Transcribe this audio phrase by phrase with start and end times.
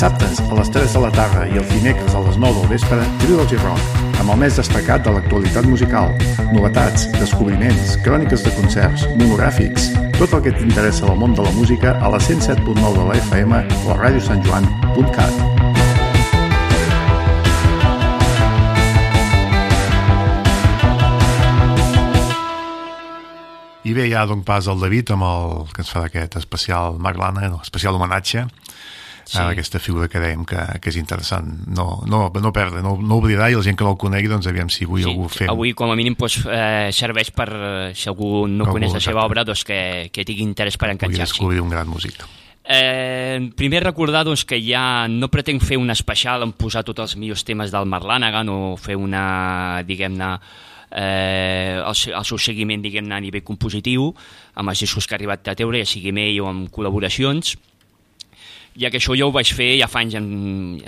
[0.00, 2.96] dissabtes a les 3 de la tarda i els dimecres a les 9 del vespre,
[3.20, 6.14] Trilogy Rock, amb el més destacat de l'actualitat musical,
[6.54, 11.92] novetats, descobriments, cròniques de concerts, monogràfics, tot el que t'interessa del món de la música
[12.00, 15.34] a la 107.9 de la FM o a radiosantjoan.cat.
[23.84, 27.52] I bé, ja dono pas al David amb el que ens fa d'aquest especial Maglana,
[27.60, 28.48] especial homenatge
[29.30, 29.38] sí.
[29.38, 33.20] a aquesta figura que dèiem que, que és interessant no, no, no perdre, no, no
[33.20, 35.50] oblidar i la gent que no el conegui, doncs aviam si avui sí, algú fem.
[35.52, 37.48] Avui com a mínim doncs, eh, serveix per,
[37.94, 39.80] si algú no algú, coneix la seva obra, doncs que,
[40.12, 41.30] que tingui interès per enganxar-s'hi.
[41.30, 42.18] descobrir un gran músic.
[42.70, 47.16] Eh, primer recordar doncs, que ja no pretenc fer un especial en posar tots els
[47.18, 50.34] millors temes del Marlanagan o fer una, diguem-ne,
[50.90, 54.10] eh, el, el seu seguiment diguem-ne a nivell compositiu
[54.58, 57.56] amb els discos que ha arribat a teure, ja sigui amb ell o amb col·laboracions
[58.78, 60.28] ja que això jo ho vaig fer ja fa anys, han,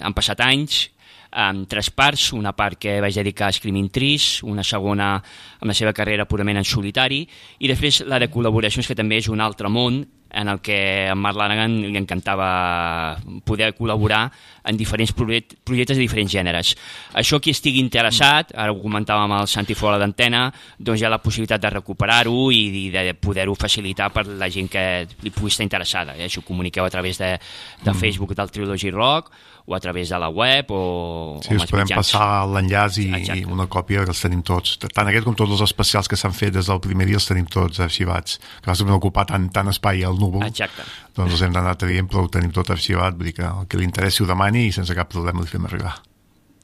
[0.00, 0.88] han passat anys
[1.32, 5.76] amb tres parts, una part que vaig dedicar a Screaming Trees, una segona amb la
[5.76, 7.22] seva carrera purament en solitari
[7.58, 11.14] i després la de col·laboracions que també és un altre món en el que a
[11.14, 14.26] Mark Lanagan li encantava poder col·laborar
[14.64, 16.74] en diferents projectes de diferents gèneres.
[17.18, 20.46] Això qui estigui interessat, ara ho comentàvem amb el Santi Fora d'Antena,
[20.78, 24.84] doncs hi ha la possibilitat de recuperar-ho i de poder-ho facilitar per la gent que
[25.22, 26.16] li pugui estar interessada.
[26.16, 26.28] Eh?
[26.28, 27.34] Això ho comuniqueu a través de,
[27.82, 27.98] de mm.
[27.98, 29.32] Facebook del Trilogy Rock
[29.64, 32.10] o a través de la web o, sí, o us podem mitjans.
[32.10, 33.06] passar l'enllaç i,
[33.38, 36.34] i una còpia que els tenim tots tant aquest com tots els especials que s'han
[36.34, 40.02] fet des del primer dia els tenim tots arxivats que vas ocupar tant, tant espai
[40.02, 40.82] al núvol Exacte.
[41.14, 43.78] doncs els hem d'anar traient però ho tenim tot arxivat vull dir que el que
[43.78, 45.94] li interessi ho demani i sense cap problema li fem arribar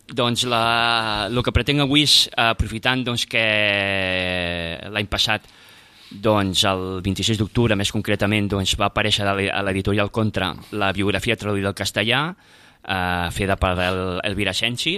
[0.09, 3.45] doncs la, el que pretenc avui és aprofitant doncs, que
[4.89, 5.45] l'any passat
[6.09, 9.35] doncs el 26 d'octubre, més concretament, doncs, va aparèixer a
[9.67, 14.97] l'editorial Contra la biografia traduïda al castellà eh, feta per el, Elvira Sensi,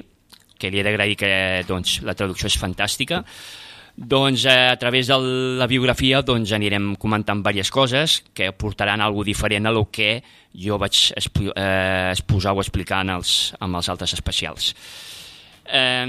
[0.60, 1.32] que li he d'agrair que
[1.66, 3.24] doncs, la traducció és fantàstica.
[4.00, 5.16] Doncs eh, a través de
[5.60, 10.22] la biografia doncs, anirem comentant diverses coses que portaran alguna diferent a lo que
[10.56, 14.72] jo vaig eh, exposar o explicar en els, amb els altres especials.
[15.68, 16.06] Eh,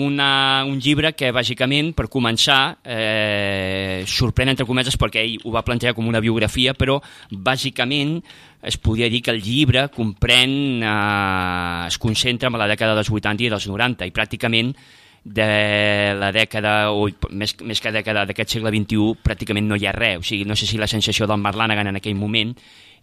[0.00, 5.62] una, un llibre que bàsicament, per començar, eh, sorprèn entre cometes perquè ell ho va
[5.62, 8.16] plantejar com una biografia, però bàsicament
[8.64, 13.44] es podria dir que el llibre comprèn, eh, es concentra en la dècada dels 80
[13.44, 14.72] i dels 90 i pràcticament
[15.24, 19.94] de la dècada, o més, més que dècada d'aquest segle XXI, pràcticament no hi ha
[19.96, 20.20] res.
[20.20, 22.52] O sigui, no sé si la sensació del Marlanagan en aquell moment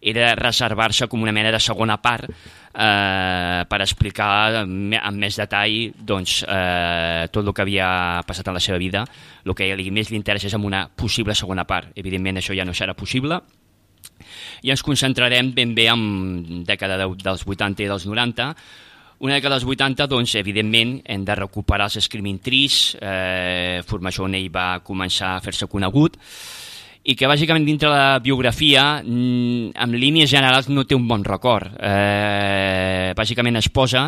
[0.02, 6.42] era reservar-se com una mena de segona part eh, per explicar amb més detall doncs,
[6.46, 7.90] eh, tot el que havia
[8.26, 9.06] passat en la seva vida.
[9.46, 11.94] El que li més li interessa és en una possible segona part.
[11.96, 13.42] Evidentment això ja no serà possible,
[14.62, 18.50] i ens concentrarem ben bé en dècada de, dels 80 i dels 90,
[19.22, 24.34] una dècada dels 80, doncs, evidentment, hem de recuperar els Screaming Trees, eh, formació on
[24.38, 26.18] ell va començar a fer-se conegut,
[27.06, 31.70] i que bàsicament dintre la biografia mm, en línies generals no té un bon record.
[31.78, 34.08] Eh, bàsicament es posa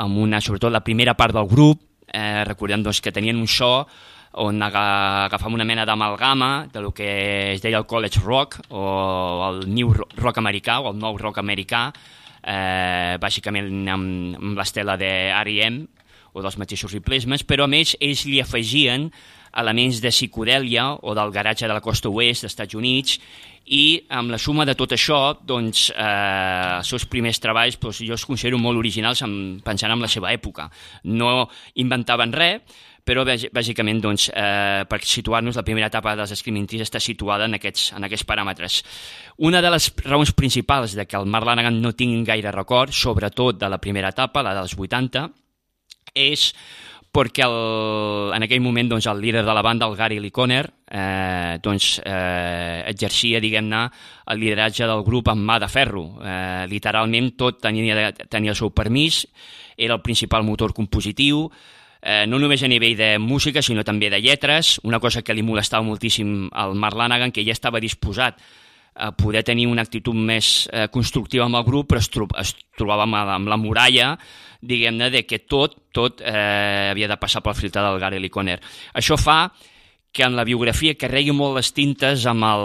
[0.00, 3.86] amb una, sobretot la primera part del grup eh, recordem doncs, que tenien un so
[4.38, 9.66] on agafam una mena d'amalgama de lo que es deia el college rock o el
[9.72, 11.88] new rock americà o el nou rock americà
[12.48, 15.10] eh, bàsicament amb, amb l'estela de
[15.44, 15.82] R.E.M.
[16.32, 19.10] o dels mateixos replacements però a més ells li afegien
[19.58, 23.18] elements de psicodèlia o del garatge de la costa oest dels Estats Units
[23.68, 28.16] i amb la suma de tot això, doncs, eh, els seus primers treballs doncs, jo
[28.16, 30.70] els considero molt originals en, pensant en la seva època.
[31.04, 36.84] No inventaven res, però bàsicament doncs, eh, per situar-nos la primera etapa dels Screaming Trees
[36.84, 38.82] està situada en aquests, en aquests paràmetres.
[39.48, 43.58] Una de les raons principals de que el Mark Lanagan no tingui gaire record, sobretot
[43.58, 45.24] de la primera etapa, la dels 80,
[46.14, 46.52] és
[47.08, 51.56] perquè el, en aquell moment doncs, el líder de la banda, el Gary Liconer, eh,
[51.64, 53.86] doncs, eh, exercia diguem-ne
[54.28, 56.04] el lideratge del grup amb mà de ferro.
[56.20, 59.24] Eh, literalment tot tenia, tenia el seu permís,
[59.78, 61.46] era el principal motor compositiu,
[62.02, 65.42] eh, no només a nivell de música, sinó també de lletres, una cosa que li
[65.42, 68.40] molestava moltíssim al Mark Lanagan, que ja estava disposat
[68.98, 72.54] a poder tenir una actitud més eh, constructiva amb el grup, però es, tro es
[72.76, 74.16] trobava amb, amb la muralla
[74.60, 78.58] diguem-ne, de que tot, tot eh, havia de passar pel filtre del Gary Liconer.
[78.98, 79.44] Això fa
[80.10, 82.64] que en la biografia carregui molt les tintes amb el,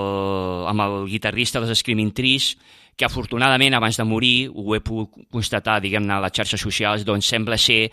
[0.72, 2.56] amb el guitarrista dels Screaming Trees,
[2.98, 7.30] que afortunadament abans de morir, ho he pogut constatar diguem-ne a les xarxes socials, doncs
[7.30, 7.92] sembla ser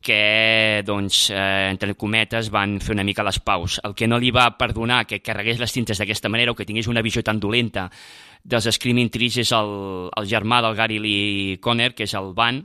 [0.00, 3.78] que, doncs, eh, entre cometes, van fer una mica les paus.
[3.84, 6.88] El que no li va perdonar que carregués les tintes d'aquesta manera o que tingués
[6.88, 7.90] una visió tan dolenta
[8.42, 12.62] dels Screaming Trees és el, el germà del Gary Lee Conner, que és el Van,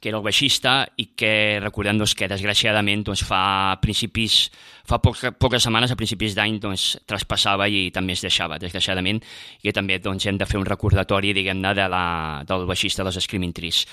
[0.00, 4.46] que era el baixista i que recordem doncs, que desgraciadament doncs, fa principis
[4.88, 9.20] fa poc, poques setmanes, a principis d'any, doncs, traspassava i també es deixava, desgraciadament,
[9.60, 12.06] i també doncs, hem de fer un recordatori, diguem-ne, de la,
[12.48, 13.84] del baixista dels Screaming Trees.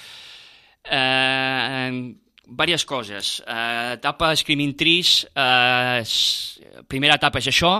[0.91, 2.15] Eh,
[2.45, 3.43] diverses coses.
[3.47, 6.03] Eh, etapa Screaming Trees, eh,
[6.87, 7.79] primera etapa és això,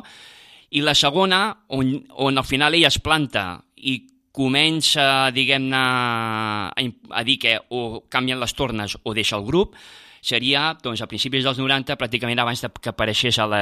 [0.72, 4.00] i la segona, on, on al final ell es planta i
[4.36, 9.78] comença, diguem-ne, a, a dir que o canvien les tornes o deixa el grup,
[10.26, 13.62] seria doncs, a principis dels 90, pràcticament abans de que apareixés a la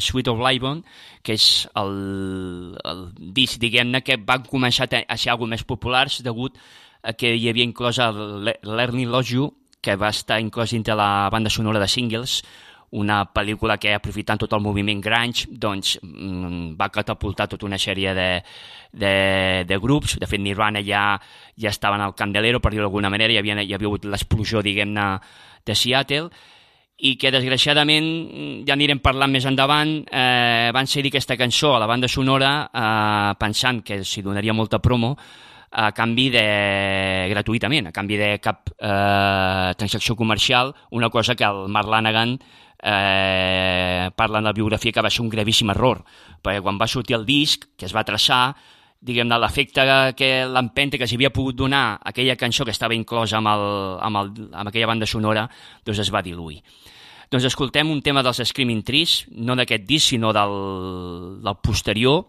[0.00, 0.80] Suite of Livon,
[1.22, 1.92] que és el,
[2.80, 3.04] el
[3.36, 6.83] disc, diguem-ne, que van començar a ser alguna més populars degut a
[7.18, 9.50] que hi havia inclòs el Lost You,
[9.84, 12.42] que va estar inclòs dintre la banda sonora de singles,
[12.94, 18.14] una pel·lícula que, aprofitant tot el moviment grunge, doncs, mm, va catapultar tota una sèrie
[18.14, 18.28] de,
[18.92, 19.14] de,
[19.66, 20.16] de grups.
[20.22, 21.18] De fet, Nirvana ja,
[21.58, 25.08] ja estaven al Candelero, per dir-ho d'alguna manera, hi havia, hi havia hagut l'explosió, diguem-ne,
[25.66, 26.28] de Seattle,
[27.04, 28.06] i que desgraciadament,
[28.68, 33.34] ja anirem parlant més endavant, eh, van cedir aquesta cançó a la banda sonora eh,
[33.40, 35.16] pensant que s'hi donaria molta promo,
[35.74, 36.44] a canvi de...
[37.32, 42.38] gratuïtament, a canvi de cap eh, transacció comercial, una cosa que el Mark Lanagan
[42.78, 46.04] eh, parla en la biografia que va ser un gravíssim error,
[46.42, 48.54] perquè quan va sortir el disc, que es va traçar,
[49.04, 49.84] diguem-ne, l'efecte
[50.16, 53.64] que l'empenta que s'hi havia pogut donar aquella cançó que estava inclosa amb, el,
[54.00, 55.48] amb, el, amb aquella banda sonora,
[55.84, 56.62] doncs es va diluir.
[57.32, 60.54] Doncs escoltem un tema dels Screaming Trees, no d'aquest disc, sinó del,
[61.42, 62.28] del posterior,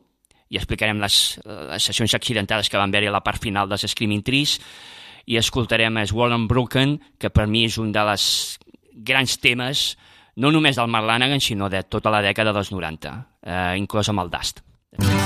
[0.49, 4.23] i explicarem les, les sessions accidentades que van haver-hi a la part final dels Screaming
[4.25, 4.59] Trees,
[5.25, 8.59] i escoltarem es Wall Broken, que per mi és un dels
[8.95, 9.95] grans temes
[10.35, 14.25] no només del Mark Lanagan, sinó de tota la dècada dels 90, eh, inclòs amb
[14.25, 14.61] el Dust.
[14.99, 15.24] worn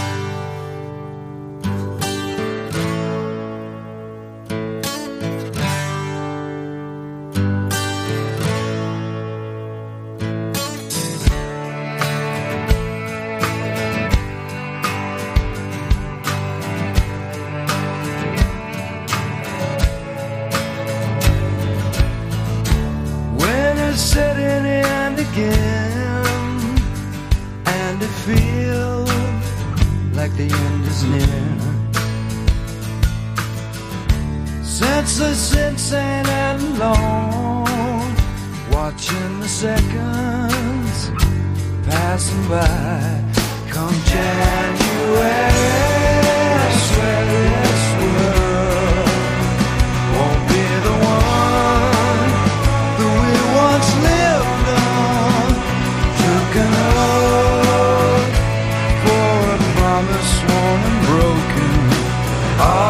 [62.61, 62.88] Oh.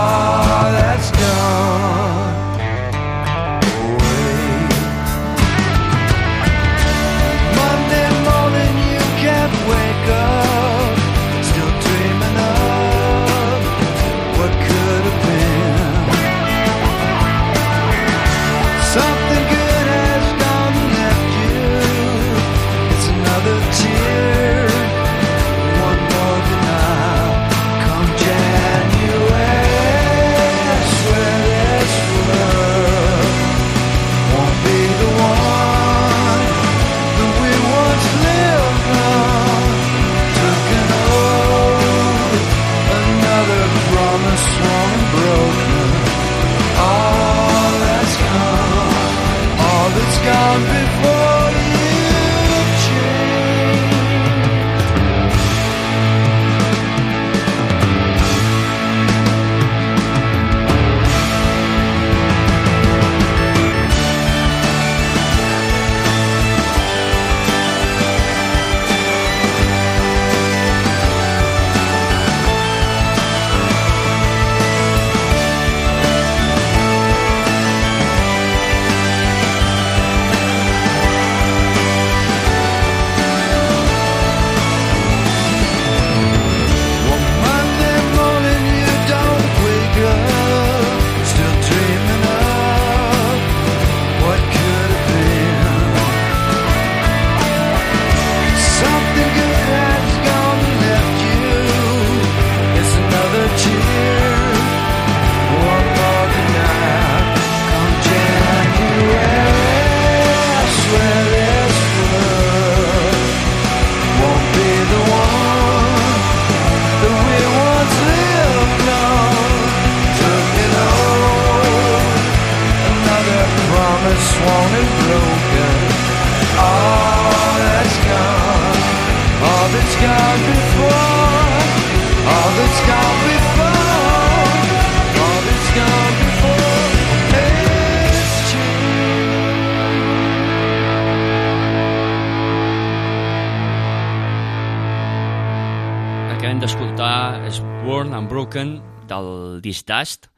[149.63, 150.29] Disc Dust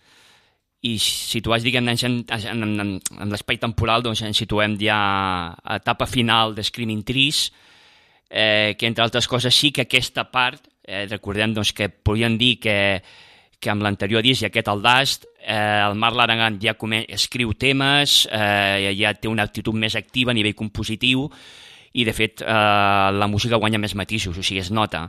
[0.82, 4.98] i situats, diguem-ne, en, en, en, en l'espai temporal, doncs ens situem ja
[5.54, 7.52] a etapa final de Screaming Trees,
[8.30, 12.56] eh, que entre altres coses sí que aquesta part, eh, recordem doncs, que podien dir
[12.64, 12.78] que,
[13.62, 15.54] que amb l'anterior disc i aquest el Dust, eh,
[15.86, 20.38] el Marc Larangan ja come, escriu temes, eh, ja té una actitud més activa a
[20.38, 21.28] nivell compositiu
[21.94, 22.50] i de fet eh,
[23.14, 25.06] la música guanya més matisos, o sigui, es nota.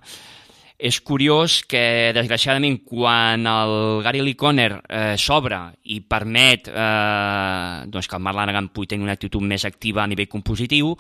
[0.83, 5.61] És curiós que, desgraciadament, quan el Gary Lee Conner eh, s'obre
[5.95, 10.09] i permet eh, doncs que el Mark Lanagan pugui tenir una actitud més activa a
[10.11, 10.97] nivell compositiu,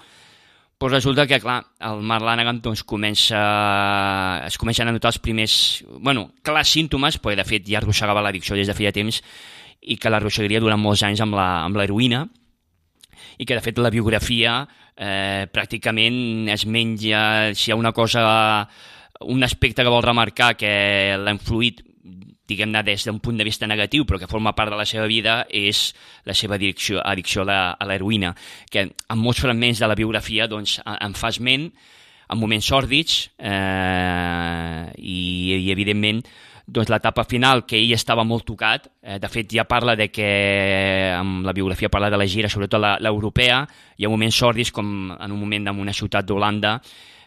[0.78, 1.58] doncs resulta que, clar,
[1.88, 3.42] el Mark Lanagan doncs, comença,
[4.46, 5.56] es comencen a notar els primers,
[5.98, 9.18] bueno, clars símptomes, perquè de fet ja arrossegava l'addicció des de feia temps
[9.82, 11.34] i que l'arrossegaria durant molts anys amb
[11.74, 12.22] l'heroïna,
[13.38, 14.60] i que de fet la biografia
[14.94, 17.22] eh, pràcticament es menja,
[17.54, 18.22] si hi ha una cosa,
[19.24, 21.82] un aspecte que vol remarcar que l'ha influït
[22.48, 25.46] diguem-ne des d'un punt de vista negatiu però que forma part de la seva vida
[25.48, 25.92] és
[26.24, 28.34] la seva addicció, addicció a l'heroïna
[28.70, 31.70] que en molts fragments de la biografia doncs, en fa esment
[32.32, 35.20] en moments sòrdids eh, i,
[35.58, 36.22] i evidentment
[36.72, 40.28] doncs l'etapa final, que ell estava molt tocat, eh, de fet ja parla de que
[41.16, 43.62] amb la biografia parla de la gira, sobretot l'europea,
[43.98, 46.78] hi ha moments sòrdids com en un moment en una ciutat d'Holanda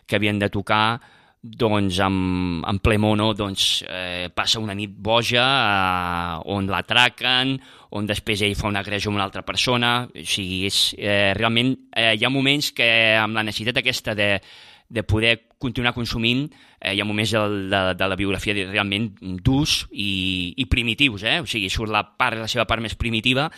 [0.07, 1.01] que havien de tocar
[1.45, 7.55] doncs amb, en ple mono doncs, eh, passa una nit boja eh, on l'atraquen,
[7.95, 11.75] on després ell fa una agressió amb una altra persona, o sigui, és, eh, realment
[11.93, 12.89] eh, hi ha moments que
[13.21, 14.29] amb la necessitat aquesta de,
[14.89, 16.47] de poder continuar consumint,
[16.79, 19.11] eh, hi ha moments de, de, de la biografia realment
[19.45, 21.39] durs i, i primitius, eh?
[21.45, 23.51] o sigui, surt la, part, la seva part més primitiva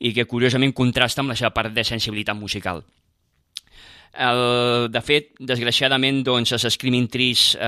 [0.00, 2.84] i que curiosament contrasta amb la seva part de sensibilitat musical.
[4.10, 7.60] El, de fet, desgraciadament, doncs, els Screaming eh,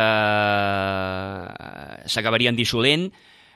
[2.07, 3.13] s'acabarien dissolent.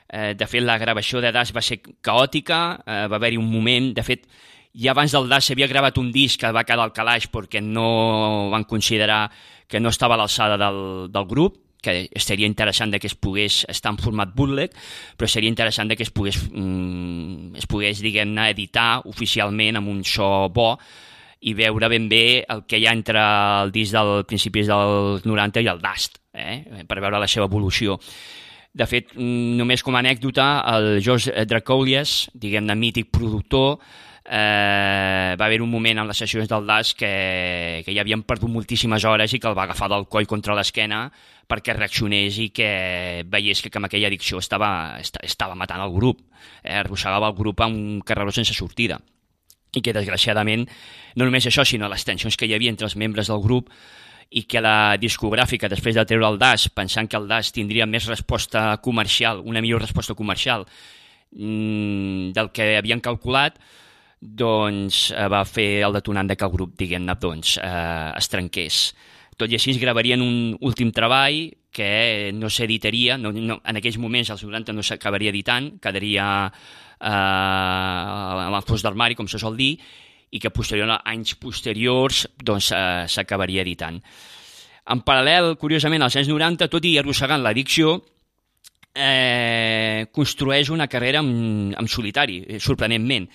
[0.07, 3.93] Eh, de fet, la gravació de Das va ser caòtica, eh, va haver-hi un moment...
[3.93, 4.27] De fet,
[4.77, 8.49] ja abans del Das s'havia gravat un disc que va quedar al calaix perquè no
[8.53, 9.31] van considerar
[9.67, 13.91] que no estava a l'alçada del, del grup, que seria interessant que es pogués estar
[13.93, 14.71] en format bootleg,
[15.17, 20.47] però seria interessant que es pogués, mm, es pogués diguem-ne, editar oficialment amb un so
[20.53, 20.77] bo
[21.41, 25.61] i veure ben bé el que hi ha entre el disc del principis dels 90
[25.61, 26.83] i el Dust, eh?
[26.87, 27.99] per veure la seva evolució.
[28.77, 33.79] De fet, mm, només com a anècdota, el George Dracolias, diguem-ne mític productor,
[34.29, 38.51] eh, va haver un moment en les sessions del DAS que, que ja havien perdut
[38.51, 41.05] moltíssimes hores i que el va agafar del coll contra l'esquena
[41.47, 45.93] perquè reaccionés i que veiés que, que amb aquella addicció estava, esta- estava matant el
[45.95, 46.19] grup,
[46.61, 48.99] eh, arrossegava el grup a un carreró sense sortida
[49.75, 50.67] i que desgraciadament
[51.15, 53.71] no només això sinó les tensions que hi havia entre els membres del grup
[54.29, 58.07] i que la discogràfica, després de treure el DAS, pensant que el DAS tindria més
[58.09, 60.65] resposta comercial, una millor resposta comercial
[61.31, 63.59] mm, del que havien calculat,
[64.19, 68.81] doncs eh, va fer el detonant de que el grup, diguem-ne, doncs, eh, es trenqués.
[69.37, 73.99] Tot i així es gravarien un últim treball que no s'editaria, no, no, en aquells
[74.01, 76.25] moments, als 90, no s'acabaria editant, quedaria
[76.99, 79.75] eh, a la fos d'armari, com se sol dir,
[80.31, 84.01] i que posterior, anys posteriors doncs, eh, s'acabaria editant.
[84.87, 87.97] En paral·lel, curiosament, als anys 90, tot i arrossegant l'addicció,
[88.95, 93.27] eh, construeix una carrera en, en solitari, eh, sorprenentment.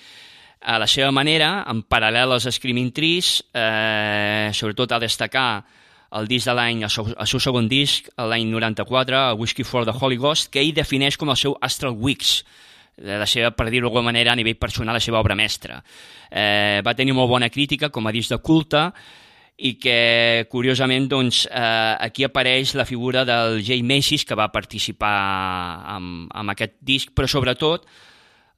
[0.63, 5.65] A la seva manera, en paral·lel als Screaming Trees, eh, sobretot a destacar
[6.13, 9.87] el disc de l'any, el, seu, el seu segon disc, l'any 94, el Whiskey for
[9.89, 12.43] the Holy Ghost, que ell defineix com el seu Astral Weeks,
[12.97, 15.83] la seva, per dir-ho d'alguna manera, a nivell personal, la seva obra mestra.
[16.31, 18.91] Eh, va tenir molt bona crítica com a disc de culte
[19.63, 25.17] i que, curiosament, doncs, eh, aquí apareix la figura del Jay Macy's, que va participar
[25.97, 27.87] amb, amb aquest disc, però sobretot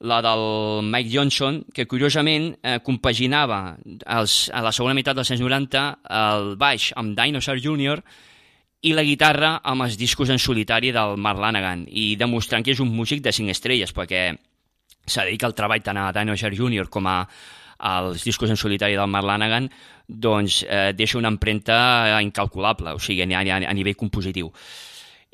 [0.04, 3.76] la del Mike Johnson, que curiosament eh, compaginava
[4.06, 5.84] els, a la segona meitat dels anys 90
[6.20, 8.00] el baix amb Dinosaur Jr.,
[8.84, 12.82] i la guitarra amb els discos en solitari del Mark Lanagan i demostrant que és
[12.84, 14.26] un músic de 5 estrelles perquè
[15.06, 16.88] s'ha dir que el treball tant a Dinosaur Jr.
[16.92, 17.18] com a
[17.84, 19.70] als discos en solitari del Mark Lanagan
[20.06, 24.52] doncs eh, deixa una empremta incalculable, o sigui, a, a, a nivell compositiu.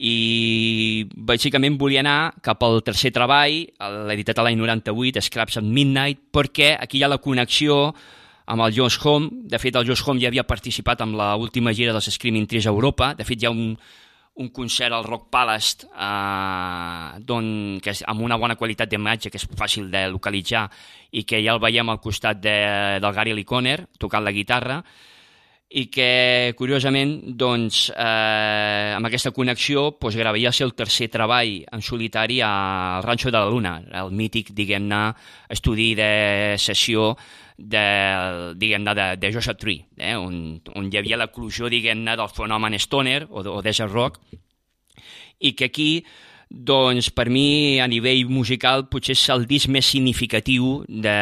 [0.00, 3.66] i bàsicament volia anar cap al tercer treball,
[4.08, 7.92] l'editat a l'any 98, Scraps at Midnight, perquè aquí hi ha la connexió
[8.50, 9.28] amb el Josh Home.
[9.46, 12.66] De fet, el Josh Home ja havia participat amb la última gira dels Screaming Trees
[12.66, 13.14] a Europa.
[13.14, 13.76] De fet, hi ha un,
[14.42, 19.38] un concert al Rock Palace eh, don, que és amb una bona qualitat d'imatge, que
[19.38, 20.66] és fàcil de localitzar,
[21.14, 22.58] i que ja el veiem al costat de,
[22.98, 24.80] del Gary Lee Conner, tocant la guitarra,
[25.70, 31.84] i que, curiosament, doncs, eh, amb aquesta connexió doncs, gravaria el seu tercer treball en
[31.86, 35.04] solitari al Rancho de la Luna, el mític, diguem-ne,
[35.54, 37.12] estudi de sessió
[37.60, 37.84] de,
[38.56, 43.22] diguem-ne, de, de Joshua Tree, eh, on, on hi havia l'eclusió, diguem-ne, del fenomen stoner
[43.28, 44.20] o, o desert rock,
[45.40, 45.92] i que aquí
[46.50, 51.14] doncs per mi, a nivell musical, potser és el disc més significatiu de,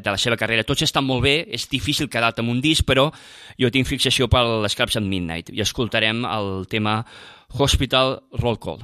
[0.00, 0.64] de la seva carrera.
[0.64, 3.10] Tots estan molt bé, és difícil quedar-te amb un disc, però
[3.60, 7.02] jo tinc fixació per l'Scraps at Midnight i escoltarem el tema
[7.52, 8.80] Hospital Roll Call.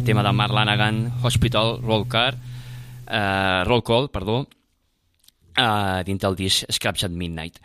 [0.00, 2.34] Aquest tema de Mark Lanagan, Hospital Roll Car,
[3.06, 4.48] eh, Roll Call, perdó,
[5.54, 7.58] eh, dintre del disc Scraps at Midnight.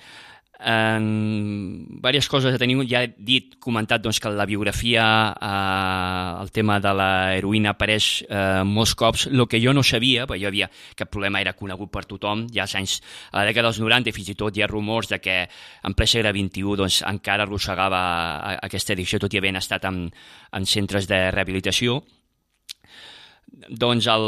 [0.60, 6.80] En diverses coses teniu, ja he dit, comentat doncs, que la biografia, eh, el tema
[6.80, 10.68] de la heroïna apareix eh, molts cops, el que jo no sabia, perquè jo havia,
[10.92, 14.30] aquest problema era conegut per tothom, ja als anys, a la dècada dels 90, fins
[14.30, 15.48] i tot hi ha rumors de que
[15.84, 20.10] en ple segle XXI doncs, encara arrossegava aquesta addicció, tot i havent estat en,
[20.52, 22.02] en centres de rehabilitació,
[23.70, 24.26] doncs el,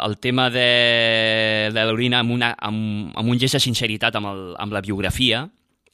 [0.00, 4.42] el tema de, de l'orina amb, una, amb, amb un gest de sinceritat amb, el,
[4.58, 5.44] amb la biografia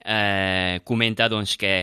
[0.04, 1.82] eh, comenta doncs, que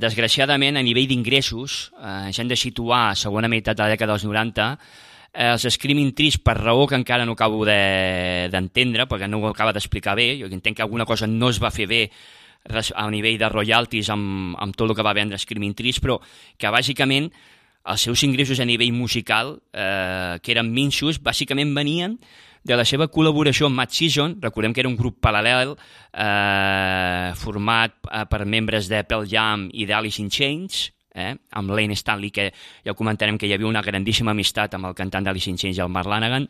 [0.00, 4.14] desgraciadament a nivell d'ingressos eh, ens hem de situar a segona meitat de la dècada
[4.14, 9.28] dels 90 eh, els Screaming Trees per raó que encara no acabo d'entendre de, perquè
[9.28, 12.06] no ho acaba d'explicar bé jo entenc que alguna cosa no es va fer bé
[12.62, 16.20] a nivell de royalties amb, amb tot el que va vendre Screaming Trees però
[16.56, 17.28] que bàsicament
[17.84, 22.18] els seus ingressos a nivell musical, eh, que eren minxos, bàsicament venien
[22.62, 27.96] de la seva col·laboració amb Mad Season, recordem que era un grup paral·lel eh, format
[28.06, 32.52] eh, per membres de Pearl Jam i d'Alice in Chains, eh, amb Lane Stanley, que
[32.86, 35.90] ja comentarem que hi havia una grandíssima amistat amb el cantant d'Alice in Chains el
[35.90, 36.46] Mark Lanagan.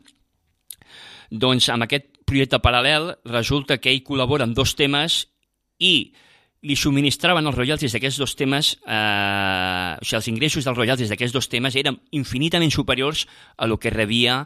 [1.33, 5.23] Doncs amb aquest projecte paral·lel resulta que ell col·labora en dos temes
[5.81, 6.13] i
[6.63, 11.35] li subministraven els royalties d'aquests dos temes, eh, o sigui, els ingressos dels royalties d'aquests
[11.35, 14.45] dos temes eren infinitament superiors a lo que rebia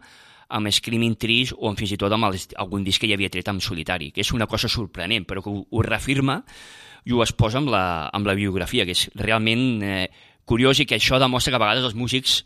[0.49, 3.33] amb Screaming Trees o amb, fins i tot amb el, algun disc que hi havia
[3.33, 6.41] tret en solitari, que és una cosa sorprenent, però que ho, ho reafirma
[7.05, 10.07] i ho es posa amb la, amb la biografia, que és realment eh,
[10.47, 12.41] curiós i que això demostra que a vegades els músics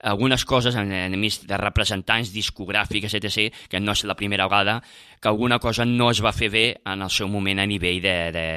[0.00, 4.78] algunes coses en, en de representants discogràfics, etc., que no és la primera vegada,
[5.20, 8.16] que alguna cosa no es va fer bé en el seu moment a nivell de,
[8.34, 8.48] de,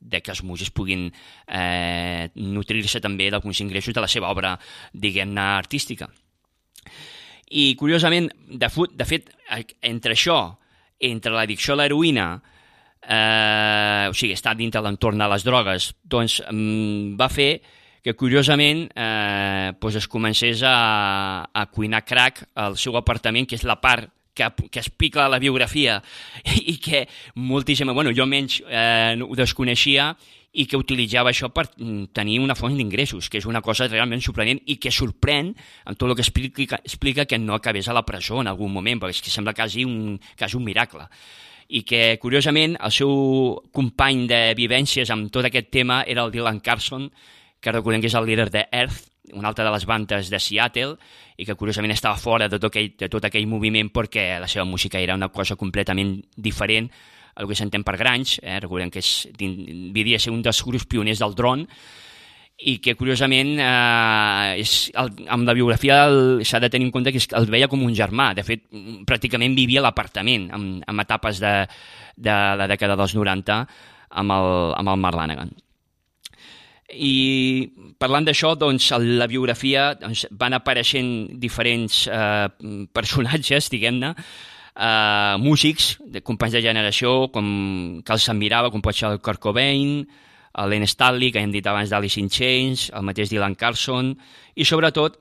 [0.00, 4.56] de que els músics puguin eh, nutrir-se també d'alguns ingressos de la seva obra,
[4.92, 6.08] diguem-ne, artística.
[7.46, 9.30] I, curiosament, de, fut, de fet,
[9.84, 10.40] entre això,
[10.98, 12.30] entre l'addicció a l'heroïna,
[13.06, 17.50] eh, o sigui, estar dintre l'entorn de les drogues, doncs mm, va fer
[18.06, 23.64] que curiosament eh, doncs es comencés a, a cuinar crack al seu apartament, que és
[23.66, 25.96] la part que, que explica la biografia
[26.70, 30.12] i que moltíssima, bueno, jo menys eh, ho desconeixia
[30.54, 34.22] i que utilitzava això per mm, tenir una font d'ingressos, que és una cosa realment
[34.22, 35.50] sorprenent i que sorprèn
[35.84, 39.02] amb tot el que explica, explica que no acabés a la presó en algun moment,
[39.02, 41.08] perquè és que sembla quasi un, quasi un miracle.
[41.74, 43.10] I que, curiosament, el seu
[43.74, 47.10] company de vivències amb tot aquest tema era el Dylan Carson,
[47.60, 50.96] que recordem que és el líder de Earth, una altra de les bandes de Seattle,
[51.36, 54.64] i que curiosament estava fora de tot aquell, de tot aquell moviment perquè la seva
[54.64, 56.90] música era una cosa completament diferent
[57.36, 58.58] el que s'entén per Grange, eh?
[58.62, 61.66] recordem que és, devia ser un dels grups pioners del dron,
[62.56, 65.98] i que curiosament eh, és, el, amb la biografia
[66.40, 68.64] s'ha de tenir en compte que el veia com un germà, de fet
[69.08, 71.52] pràcticament vivia a l'apartament en, en etapes de,
[72.16, 73.60] de la dècada dels 90
[74.22, 75.52] amb el, amb el Mark Lanagan.
[76.94, 81.08] I parlant d'això, doncs, a la biografia doncs, van apareixent
[81.42, 82.46] diferents eh,
[82.94, 87.48] personatges, diguem-ne, eh, músics, de companys de generació, com
[88.06, 90.04] que els admirava, com pot ser el Kurt Cobain,
[90.56, 94.14] Len Stanley, que hem dit abans d'Alice in Chains, el mateix Dylan Carlson,
[94.56, 95.18] i sobretot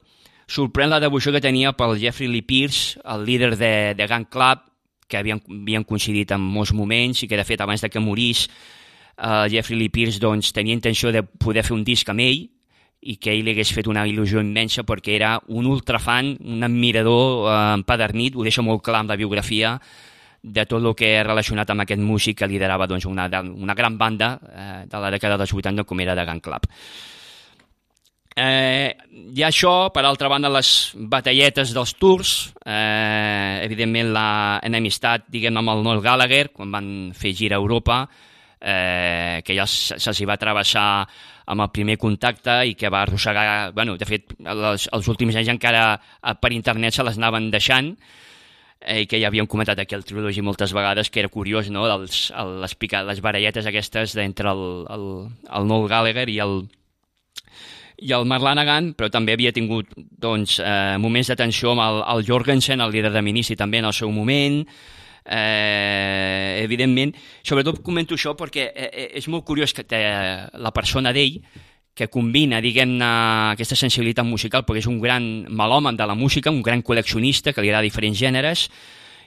[0.47, 4.63] sorprèn la devoció que tenia pel Jeffrey Lee Pierce, el líder de, de Gun Club,
[5.09, 8.47] que havien, havien coincidit en molts moments i que, de fet, abans de que morís,
[9.17, 12.45] eh, Jeffrey Lee Pierce doncs, tenia intenció de poder fer un disc amb ell
[13.05, 17.47] i que ell li hagués fet una il·lusió immensa perquè era un ultrafan, un admirador
[17.47, 19.75] eh, empadernit, ho deixa molt clar amb la biografia,
[20.45, 23.97] de tot el que és relacionat amb aquest músic que liderava doncs, una, una gran
[23.97, 26.67] banda eh, de la dècada dels 80 com era The Gun Club.
[28.35, 30.69] Eh, ha això, per altra banda, les
[31.09, 34.29] batalletes dels tours, eh, evidentment la
[34.67, 38.03] enemistat, diguem amb el Noel Gallagher, quan van fer gira a Europa,
[38.65, 41.05] eh, que ja se'ls va travessar
[41.45, 45.53] amb el primer contacte i que va arrossegar, bueno, de fet, els, els últims anys
[45.53, 47.91] encara eh, per internet se les anaven deixant,
[48.81, 51.85] eh, i que ja havíem comentat aquí al Trilogy moltes vegades, que era curiós, no?,
[51.99, 54.65] els, el, les, pica, les baralletes aquestes d'entre el,
[54.97, 55.05] el,
[55.45, 56.57] el Noel Gallagher i el,
[58.01, 62.01] i el Mark Lanagan, però també havia tingut doncs, eh, moments de tensió amb el,
[62.15, 64.63] el Jorgensen, el líder de Ministri, també en el seu moment,
[65.25, 67.15] eh, evidentment.
[67.43, 71.41] Sobretot comento això perquè eh, eh és molt curiós que eh, la persona d'ell
[71.95, 73.07] que combina, diguem-ne,
[73.55, 77.63] aquesta sensibilitat musical, perquè és un gran malòmen de la música, un gran col·leccionista que
[77.63, 78.67] li agrada diferents gèneres,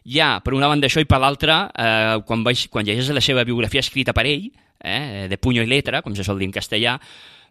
[0.05, 3.45] ja, per una banda això, i per l'altra, eh, quan, veig, quan llegeix la seva
[3.49, 4.51] biografia escrita per ell,
[4.85, 6.99] eh, de puño i letra, com se sol dir en castellà,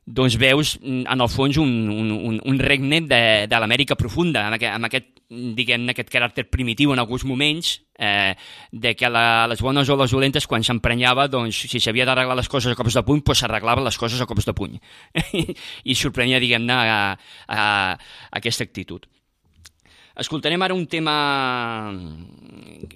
[0.08, 4.46] doncs veus mm, en el fons un, un, un, un regne de, de l'Amèrica profunda,
[4.48, 8.32] amb aquest, amb aquest diguem aquest caràcter primitiu en alguns moments, eh,
[8.72, 12.48] de que la, les bones o les dolentes, quan s'emprenyava, doncs, si s'havia d'arreglar les
[12.48, 14.80] coses a cops de puny, doncs s'arreglaven les coses a cops de puny.
[15.92, 19.10] I sorprenia, diguem-ne, a, a, a aquesta actitud.
[20.18, 21.18] Escoltarem ara un tema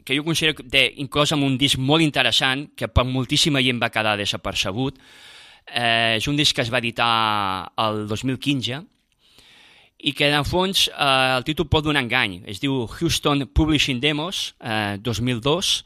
[0.06, 3.92] que jo considero de, inclòs en un disc molt interessant, que per moltíssima gent va
[3.94, 4.98] quedar desapercebut,
[5.72, 8.82] Eh, és un disc que es va editar el 2015
[10.02, 12.42] i que, en fons, eh, el títol pot donar engany.
[12.50, 15.84] Es diu Houston Publishing Demos eh, 2002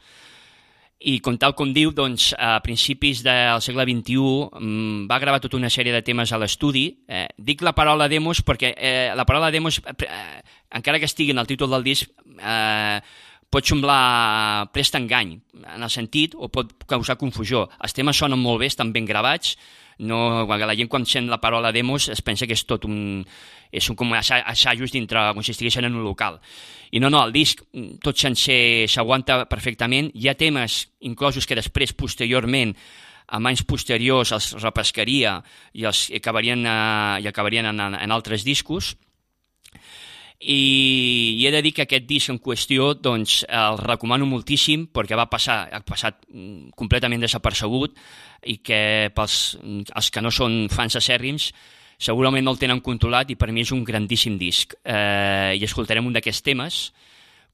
[1.06, 5.58] i com tal com diu, doncs, a principis del segle XXI mm, va gravar tota
[5.58, 6.86] una sèrie de temes a l'estudi.
[7.06, 10.40] Eh, dic la paraula demos perquè eh, la paraula demos, eh,
[10.74, 12.08] encara que estigui en el títol del disc,
[12.40, 13.00] eh,
[13.50, 15.36] pot semblar prest engany,
[15.74, 17.66] en el sentit, o pot causar confusió.
[17.82, 19.56] Els temes sonen molt bé, estan ben gravats,
[19.98, 23.24] No, la gent quan sent la paraula demos es pensa que és tot un...
[23.72, 26.38] és un com assajos dintre, com si estiguessin en un local.
[26.92, 27.62] I no, no, el disc
[28.04, 30.10] tot sencer s'aguanta perfectament.
[30.14, 32.76] Hi ha temes inclosos que després, posteriorment,
[33.26, 35.40] amb anys posteriors els repescaria
[35.72, 38.94] i els acabarien, eh, i acabarien en, en altres discos
[40.40, 45.16] i, i he de dir que aquest disc en qüestió doncs, el recomano moltíssim perquè
[45.16, 47.96] va passar, ha passat mm, completament desapercebut
[48.52, 51.50] i que pels els que no són fans acèrrims
[51.98, 54.76] segurament no el tenen controlat i per mi és un grandíssim disc.
[54.84, 56.80] Eh, I escoltarem un d'aquests temes,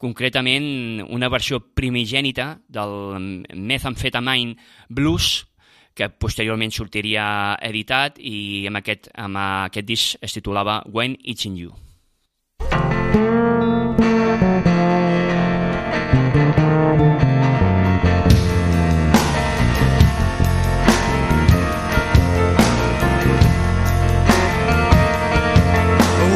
[0.02, 4.56] concretament una versió primigènita del Methamphetamine
[4.88, 5.46] Blues,
[5.94, 11.58] que posteriorment sortiria editat i amb aquest, amb aquest disc es titulava When It's in
[11.60, 11.91] You.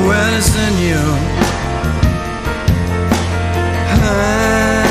[0.08, 1.02] In you.
[3.98, 4.86] Ah,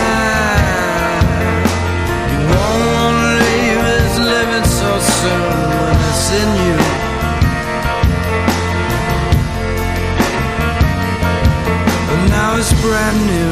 [2.32, 3.80] you won't leave
[4.20, 5.52] living so soon
[5.82, 6.78] when it's in you.
[12.08, 13.45] But now it's brand new.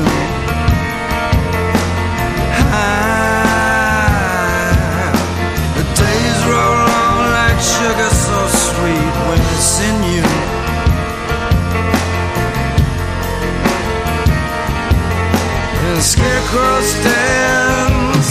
[16.53, 18.27] Scarecrow stands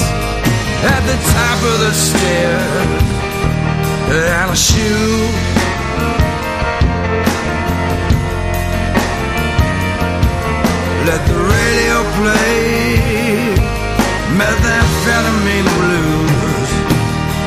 [0.94, 3.02] at the top of the stairs
[4.10, 5.28] and a shoe.
[11.06, 13.54] Let the radio play
[14.38, 16.70] methamphetamine blues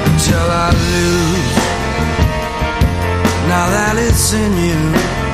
[0.09, 1.55] until I lose.
[3.47, 5.24] Now that it's in you.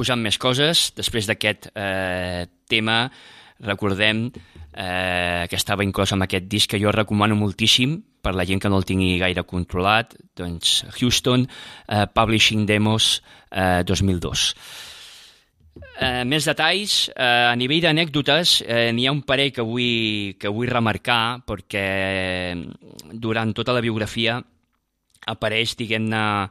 [0.00, 0.90] A exposant més coses.
[0.96, 3.10] Després d'aquest eh, tema,
[3.60, 4.30] recordem
[4.72, 8.70] eh, que estava inclòs en aquest disc que jo recomano moltíssim per la gent que
[8.70, 11.44] no el tingui gaire controlat, doncs Houston,
[11.88, 13.20] eh, Publishing Demos
[13.52, 14.54] eh, 2002.
[16.00, 20.48] Eh, més detalls, eh, a nivell d'anècdotes, eh, n'hi ha un parell que vull, que
[20.48, 22.56] vull remarcar perquè
[23.12, 24.40] durant tota la biografia
[25.28, 26.48] apareix, diguem-ne,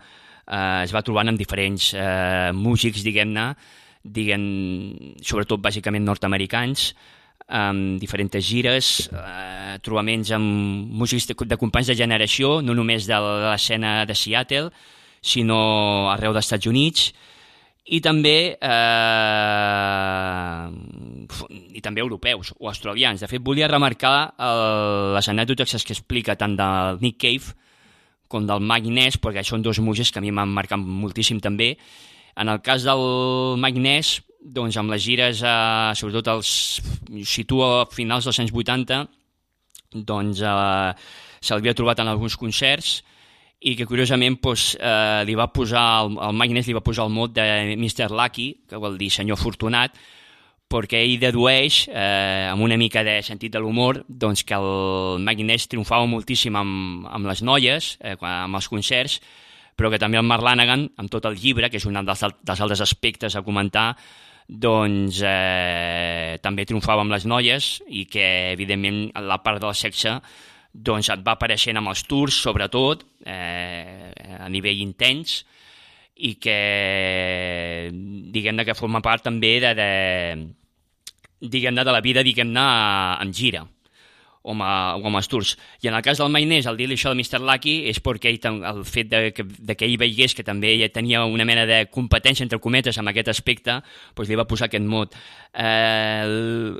[0.50, 3.54] eh, es va trobant amb diferents eh, músics, diguem-ne,
[4.04, 4.44] diguem,
[5.22, 6.94] sobretot bàsicament nord-americans,
[7.50, 13.18] amb diferents gires, eh, trobaments amb músics de, de companys de generació, no només de
[13.20, 14.70] l'escena de Seattle,
[15.22, 17.10] sinó arreu dels Estats Units,
[17.90, 20.66] i també eh,
[21.74, 23.24] i també europeus o australians.
[23.24, 27.48] De fet, volia remarcar el, les anècdotes que explica tant del Nick Cave
[28.30, 28.64] com del
[28.94, 31.74] Ness, perquè són dos músics que a mi m'han marcat moltíssim també.
[32.38, 33.04] En el cas del
[33.82, 36.82] Ness, doncs amb les gires, eh, sobretot els
[37.26, 39.02] situa a finals dels anys 80,
[40.06, 40.94] doncs eh,
[41.42, 43.02] se'l trobat en alguns concerts,
[43.60, 47.12] i que curiosament doncs, eh, li va posar, el, el Magnus li va posar el
[47.12, 48.08] mot de Mr.
[48.16, 49.98] Lucky, que vol dir senyor afortunat,
[50.70, 55.68] perquè ell dedueix, eh, amb una mica de sentit de l'humor, doncs que el Magnus
[55.68, 59.20] triomfava moltíssim amb, amb les noies, eh, amb els concerts,
[59.76, 62.62] però que també el Mark Lanagan, amb tot el llibre, que és un dels, dels
[62.62, 63.96] altres aspectes a comentar,
[64.50, 70.20] doncs eh, també triomfava amb les noies i que, evidentment, la part del sexe
[70.74, 75.44] doncs et va apareixent amb els tours, sobretot, eh, a nivell intens,
[76.20, 76.60] i que,
[78.34, 79.90] diguem-ne, que forma part també de, de
[81.42, 82.70] diguem-ne, de la vida, diguem-ne,
[83.24, 83.66] en gira
[84.42, 85.56] o amb, o amb els tours.
[85.84, 87.42] I en el cas del Mainés, el dir-li això de Mr.
[87.44, 88.40] Lucky és perquè ell,
[88.72, 91.82] el fet de que, de que ell veigués que també ella tenia una mena de
[91.92, 93.80] competència, entre cometes, amb aquest aspecte,
[94.16, 95.18] doncs li va posar aquest mot.
[95.54, 96.24] Eh,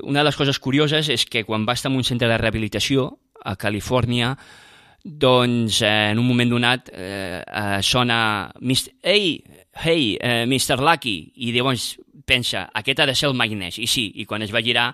[0.02, 3.10] una de les coses curioses és que quan va estar en un centre de rehabilitació,
[3.40, 4.34] a Califòrnia,
[5.04, 8.98] doncs eh, en un moment donat eh, eh, sona Mr.
[9.02, 9.42] Ei,
[9.82, 10.80] hey, eh, Mr.
[10.80, 11.94] Lucky, i llavors
[12.26, 14.92] pensa, aquest ha de ser el Magnès, i sí, i quan es va girar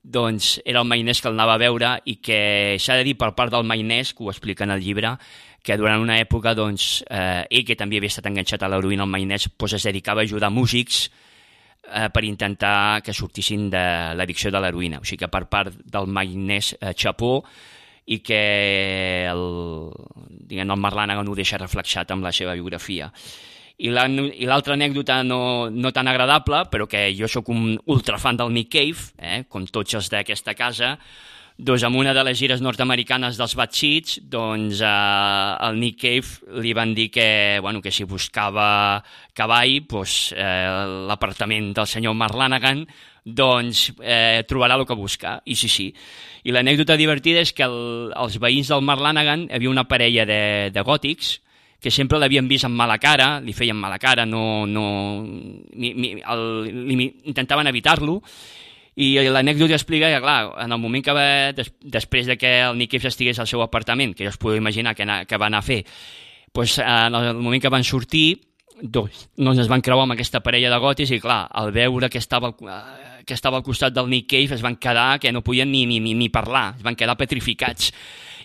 [0.00, 3.34] doncs era el Magnès que el anava a veure i que s'ha de dir per
[3.36, 5.16] part del Magnès, que ho explica en el llibre,
[5.62, 9.12] que durant una època, doncs, eh, ell que també havia estat enganxat a l'heroïna, el
[9.12, 11.10] Magnès, doncs es dedicava a ajudar músics
[11.90, 13.84] eh, per intentar que sortissin de
[14.16, 15.02] l'addicció de l'heroïna.
[15.02, 17.42] O sigui que per part del Magnès eh, Chapó
[18.06, 18.40] i que
[19.30, 19.44] el,
[20.48, 23.10] diguem, el Marlanagan ho deixa reflexat amb la seva biografia.
[23.80, 28.74] I l'altra anècdota no, no tan agradable, però que jo sóc un ultrafan del Nick
[28.74, 30.98] Cave, eh, com tots els d'aquesta casa,
[31.60, 36.60] doncs amb una de les gires nord-americanes dels Bad Seeds, doncs eh, el Nick Cave
[36.64, 39.02] li van dir que, bueno, que si buscava
[39.36, 42.86] cavall, doncs, eh, l'apartament del senyor Marlanagan
[43.24, 45.90] doncs eh, trobarà el que busca, i sí, sí.
[46.48, 50.42] I l'anècdota divertida és que el, els veïns del Marlanagan hi havia una parella de,
[50.72, 51.36] de gòtics
[51.80, 54.86] que sempre l'havien vist amb mala cara, li feien mala cara, no, no,
[55.76, 56.42] mi, mi, el,
[56.88, 58.18] li, intentaven evitar-lo,
[58.96, 61.26] i l'anècdota explica que, clar, en el moment que va,
[61.56, 64.96] des, després de que el Nick estigués al seu apartament, que ja us podeu imaginar
[64.98, 65.84] que, que va anar a fer,
[66.54, 68.40] doncs, en el moment que van sortir,
[68.80, 72.18] doncs, doncs es van creuar amb aquesta parella de gotis i, clar, al veure que
[72.18, 72.52] estava
[73.26, 76.00] que estava al costat del Nick Cave es van quedar que no podien ni, ni,
[76.00, 77.92] ni parlar, es van quedar petrificats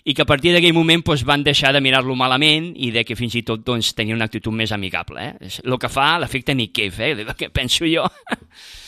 [0.06, 3.16] i que a partir d'aquell moment doncs, van deixar de mirar-lo malament i de que
[3.18, 5.18] fins i tot doncs, tenia una actitud més amigable.
[5.18, 5.48] Eh?
[5.48, 7.34] És el que fa l'efecte Nick Cave, eh?
[7.34, 8.06] que penso jo.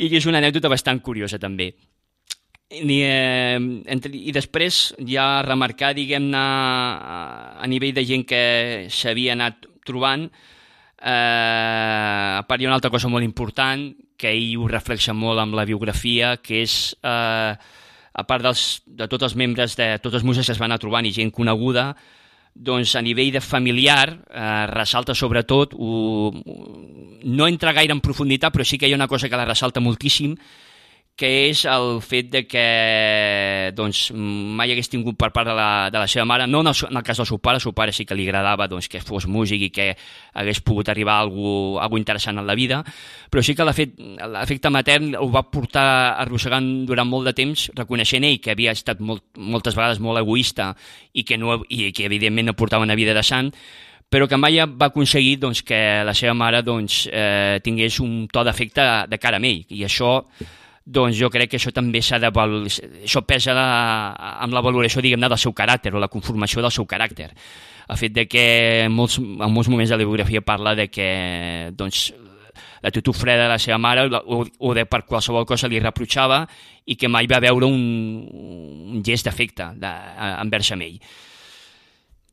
[0.00, 1.74] I és una anècdota bastant curiosa també.
[2.70, 3.58] I, eh,
[3.90, 8.42] entre, I després ja remarcar, diguem-ne, a nivell de gent que
[8.88, 10.28] s'havia anat trobant,
[11.02, 15.42] eh, a part hi ha una altra cosa molt important, que ell ho reflexa molt
[15.42, 17.52] amb la biografia, que és, eh,
[18.12, 20.80] a part dels, de tots els membres, de tots els músics que es van anar
[20.80, 21.96] trobant i gent coneguda,
[22.54, 26.32] doncs a nivell de familiar eh, ressalta sobretot, ho,
[27.24, 29.80] no entra gaire en profunditat, però sí que hi ha una cosa que la ressalta
[29.80, 30.36] moltíssim,
[31.20, 32.62] que és el fet de que
[33.76, 36.76] doncs, mai hagués tingut per part de la, de la seva mare, no en el,
[36.88, 39.02] en el cas del seu pare, el seu pare sí que li agradava doncs, que
[39.04, 39.86] fos músic i que
[40.40, 42.78] hagués pogut arribar a algú, a algú interessant en la vida,
[43.28, 45.84] però sí que l'efecte matern ho va portar
[46.22, 50.70] arrossegant durant molt de temps, reconeixent ell que havia estat molt, moltes vegades molt egoista
[51.12, 53.52] i que, no, i que evidentment no portava una vida de sant,
[54.08, 58.46] però que mai va aconseguir doncs, que la seva mare doncs, eh, tingués un to
[58.48, 60.14] d'efecte de cara a ell, i això
[60.90, 62.30] doncs jo crec que això també s'ha de...
[63.04, 63.66] Això pesa la,
[64.42, 67.30] amb la valoració, diguem-ne, del seu caràcter o la conformació del seu caràcter.
[67.90, 68.44] El fet de que
[68.86, 71.08] en molts, en molts moments de la biografia parla de que
[71.78, 72.10] doncs,
[72.82, 76.44] l'actitud freda de la seva mare o, o de per qualsevol cosa li reprotxava
[76.86, 77.82] i que mai va veure un,
[78.96, 79.72] un gest d'afecte
[80.40, 80.96] envers amb ell.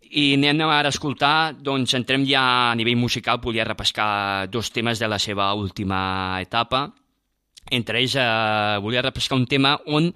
[0.08, 5.04] I anem ara a escoltar, doncs entrem ja a nivell musical, volia repescar dos temes
[5.04, 6.88] de la seva última etapa.
[7.72, 10.12] Entre ells eh, volia repescar un tema on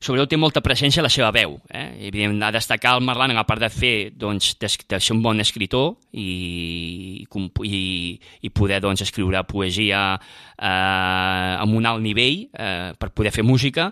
[0.00, 1.58] sobretot té molta presència la seva veu.
[1.68, 2.08] Eh?
[2.08, 5.40] Evidentment, ha destacar el Marlan, a part de fer, doncs, de, de ser un bon
[5.44, 7.82] escritor i, i,
[8.40, 13.90] i poder doncs, escriure poesia eh, amb un alt nivell eh, per poder fer música,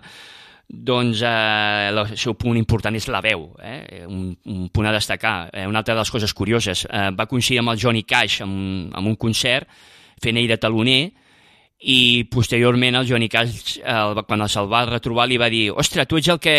[0.69, 4.03] doncs eh, el seu punt important és la veu, eh?
[4.09, 5.51] un, un punt a destacar.
[5.53, 8.51] Eh, una altra de les coses curioses, eh, va coincidir amb el Johnny Cash en,
[8.89, 9.69] en un concert,
[10.19, 11.03] fent ell de taloner,
[11.79, 16.17] i posteriorment el Johnny Cash, el, quan se'l va retrobar, li va dir ostres, tu
[16.19, 16.55] ets el que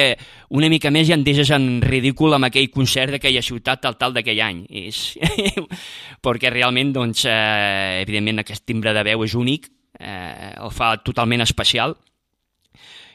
[0.57, 4.17] una mica més ja en deixes en ridícul amb aquell concert d'aquella ciutat tal tal
[4.17, 4.65] d'aquell any.
[4.89, 5.19] És...
[6.25, 9.69] perquè realment, doncs, eh, evidentment, aquest timbre de veu és únic,
[10.01, 11.99] eh, el fa totalment especial.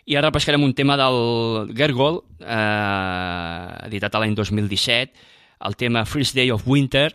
[0.06, 5.34] I ara repescarem un tema del Gergol, eh, editat l'any 2017,
[5.66, 7.10] el tema First Day of Winter,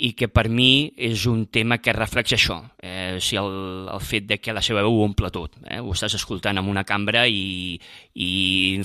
[0.00, 4.00] i que per mi és un tema que reflexa això, eh, o sigui, el, el
[4.00, 5.60] fet de que la seva veu ho omple tot.
[5.66, 5.80] Eh?
[5.80, 7.76] Ho estàs escoltant en una cambra i,
[8.14, 8.30] i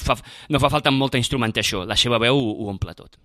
[0.03, 3.19] fa, no fa falta molta instrumentació, la seva veu ho, ho omple tot.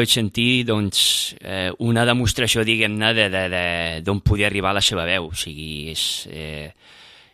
[0.00, 5.04] Pogut sentir doncs, eh, una demostració, diguem-ne, d'on de, de, de, podia arribar la seva
[5.04, 5.28] veu.
[5.28, 6.72] O sigui, és, eh,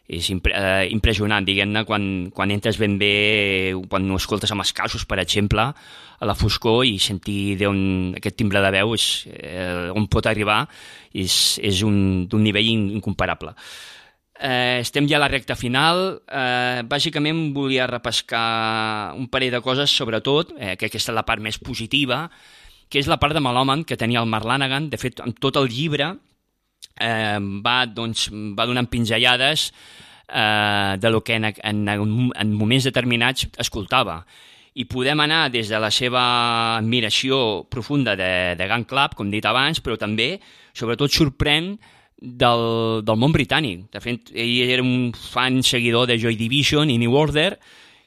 [0.09, 4.73] és impre eh, impressionant, diguem-ne, quan, quan entres ben bé, quan no escoltes amb els
[4.75, 5.63] casos, per exemple,
[6.19, 10.65] a la foscor i sentir on aquest timbre de veu és, eh, on pot arribar
[11.15, 13.55] és, és d'un nivell incomparable.
[14.39, 16.21] Eh, estem ja a la recta final.
[16.29, 21.41] Eh, bàsicament volia repescar un parell de coses, sobretot, eh, que aquesta és la part
[21.41, 22.27] més positiva,
[22.89, 24.91] que és la part de Malòman que tenia el Mark Lanagan.
[24.91, 26.13] De fet, amb tot el llibre
[27.01, 29.71] eh, va, doncs, va donant pinzellades
[30.29, 34.21] eh, de lo que en, en, en moments determinats escoltava.
[34.77, 36.23] I podem anar des de la seva
[36.77, 40.35] admiració profunda de, de Gun Club, com dit abans, però també,
[40.77, 41.73] sobretot, sorprèn
[42.21, 42.67] del,
[43.05, 43.87] del món britànic.
[43.93, 47.55] De fet, ell era un fan seguidor de Joy Division i New Order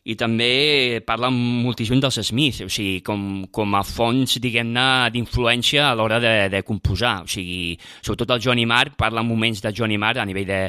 [0.10, 5.94] i també parla moltíssim dels Smiths, o sigui, com, com a fonts, diguem-ne, d'influència a
[5.98, 7.20] l'hora de, de composar.
[7.28, 10.62] O sigui, sobretot el Johnny Marr parla en moments de Johnny Marr a nivell de,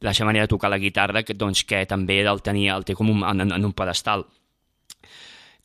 [0.00, 2.88] de la seva manera de tocar la guitarra, que, doncs, que també el, tenia, el
[2.88, 4.24] té com un, en, en un pedestal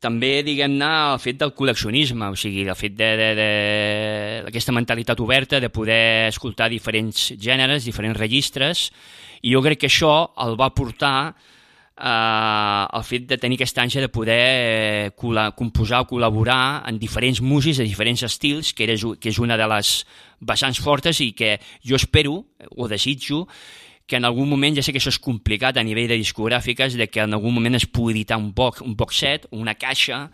[0.01, 6.27] també, diguem-ne, el fet del col·leccionisme, o sigui, el fet d'aquesta mentalitat oberta, de poder
[6.31, 8.87] escoltar diferents gèneres, diferents registres,
[9.45, 11.35] i jo crec que això el va portar
[12.01, 15.11] eh, el fet de tenir aquesta ànsia de poder eh,
[15.55, 19.69] composar o col·laborar en diferents músics de diferents estils, que, era, que és una de
[19.69, 19.93] les
[20.41, 22.41] vessants fortes i que jo espero
[22.75, 23.45] o desitjo
[24.11, 27.05] que en algun moment, ja sé que això és complicat a nivell de discogràfiques, de
[27.07, 30.25] que en algun moment es pugui editar un box, un box set, una caixa,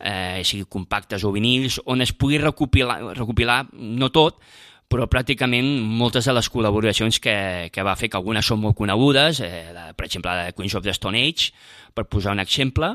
[0.00, 4.40] eh, sigui compactes o vinils, on es pugui recopilar, recopilar no tot,
[4.88, 5.68] però pràcticament
[6.00, 7.36] moltes de les col·laboracions que,
[7.72, 10.78] que va fer, que algunes són molt conegudes, eh, la, per exemple la de Queens
[10.78, 11.52] of the Stone Age,
[11.94, 12.94] per posar un exemple,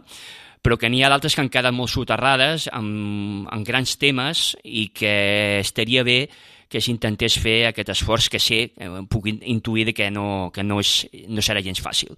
[0.64, 4.88] però que n'hi ha d'altres que han quedat molt soterrades amb, amb grans temes i
[4.96, 6.24] que estaria bé
[6.72, 11.04] que s'intentés fer aquest esforç que sé, eh, puc intuir que no, que no, és,
[11.30, 12.18] no serà gens fàcil.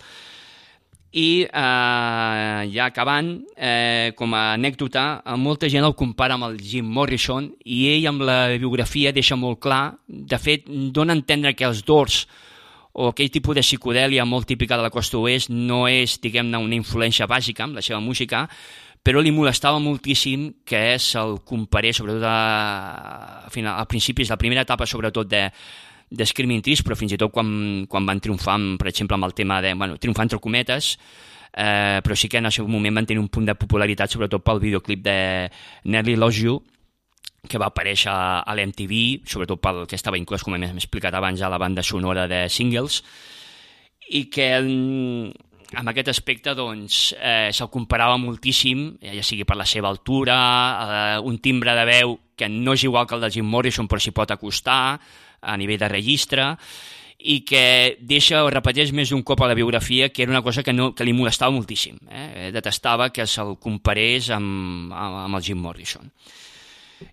[1.15, 6.89] I eh, ja acabant, eh, com a anècdota, molta gent el compara amb el Jim
[6.91, 11.63] Morrison i ell amb la biografia deixa molt clar, de fet, dona a entendre que
[11.63, 12.25] els Doors
[12.95, 16.75] o aquell tipus de psicodèlia molt típica de la costa oest no és, diguem-ne, una
[16.75, 18.45] influència bàsica amb la seva música,
[19.05, 22.37] però li molestava moltíssim que se'l comparés, sobretot a,
[23.45, 25.43] a, final, a principis la primera etapa, sobretot de,
[26.09, 29.61] de Trees, però fins i tot quan, quan van triomfar, per exemple, amb el tema
[29.61, 29.73] de...
[29.73, 30.97] Bueno, triomfar entre cometes,
[31.53, 34.43] eh, però sí que en el seu moment van tenir un punt de popularitat, sobretot
[34.43, 35.49] pel videoclip de
[35.85, 36.61] Nelly Loves You,
[37.47, 41.49] que va aparèixer a l'MTV, sobretot pel que estava inclòs, com hem explicat abans, a
[41.49, 43.01] la banda sonora de singles,
[44.09, 44.49] i que
[45.75, 51.19] amb aquest aspecte doncs, eh, se'l comparava moltíssim, ja sigui per la seva altura, eh,
[51.25, 54.11] un timbre de veu que no és igual que el de Jim Morrison però s'hi
[54.11, 54.99] pot acostar
[55.45, 56.49] a nivell de registre,
[57.25, 60.61] i que deixa o repeteix més d'un cop a la biografia que era una cosa
[60.61, 61.97] que, no, que li molestava moltíssim.
[62.11, 62.49] Eh?
[62.53, 66.11] Detestava que se'l comparés amb, amb, amb el Jim Morrison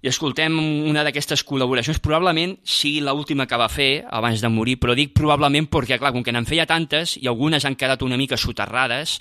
[0.03, 0.55] i escoltem
[0.89, 5.69] una d'aquestes col·laboracions, probablement sigui l'última que va fer abans de morir, però dic probablement
[5.71, 9.19] perquè, clar, com que n'en feia tantes i algunes han quedat una mica soterrades,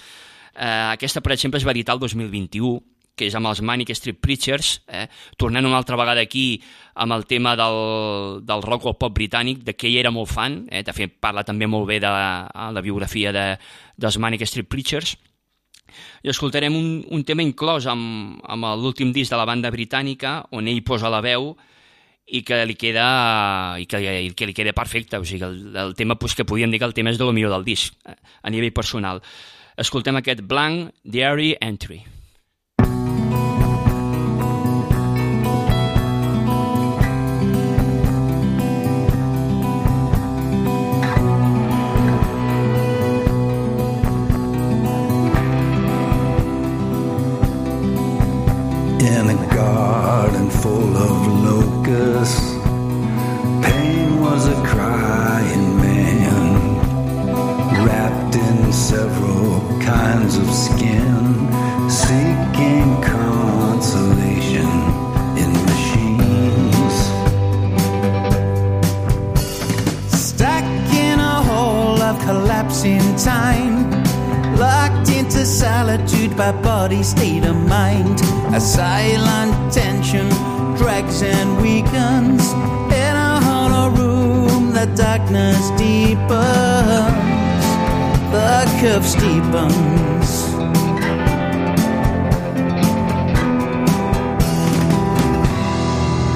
[0.54, 2.78] eh, aquesta, per exemple, es va editar el 2021,
[3.16, 5.08] que és amb els Manic Street Preachers, eh?
[5.38, 6.62] tornant una altra vegada aquí
[6.96, 10.64] amb el tema del, del rock o pop britànic, de què ell era molt fan,
[10.72, 10.84] eh?
[10.88, 13.46] de fet parla també molt bé de la, la biografia de,
[13.98, 15.18] dels Manic Street Preachers,
[16.24, 20.70] i escoltarem un, un tema inclòs amb, amb l'últim disc de la banda britànica on
[20.72, 21.52] ell posa la veu
[22.32, 25.94] i que li queda, i que, i que li queda perfecte, o sigui, el, el
[26.00, 28.16] tema pues, que podríem dir que el tema és de lo millor del disc, eh,
[28.16, 29.20] a nivell personal.
[29.82, 32.00] Escoltem aquest Blank Diary Entry.
[75.42, 78.22] the solitude by body state of mind.
[78.54, 80.30] A silent tension
[80.78, 82.44] drags and weakens
[83.04, 84.72] in a hollow room.
[84.72, 86.30] The darkness deepens,
[88.36, 90.30] the curve steepens.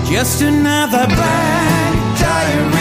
[0.09, 2.74] Just another bad diary.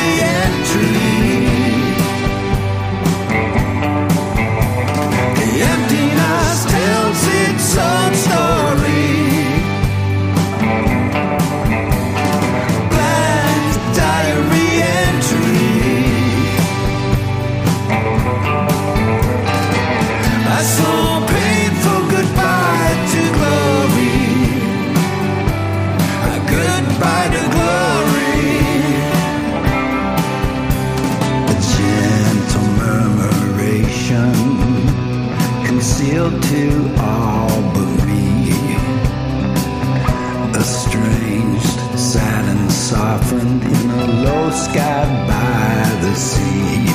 [44.54, 46.86] Sky by the sea.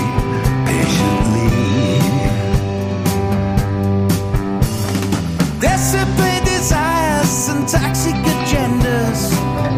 [0.69, 1.49] Patiently.
[5.59, 9.19] Dissipate desires and toxic agendas,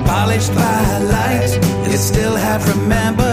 [0.06, 1.52] polished by light,
[1.90, 3.31] yet still have remembered.